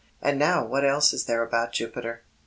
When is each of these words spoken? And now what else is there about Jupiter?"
And 0.19 0.39
now 0.39 0.65
what 0.65 0.83
else 0.83 1.13
is 1.13 1.25
there 1.25 1.43
about 1.43 1.73
Jupiter?" 1.73 2.23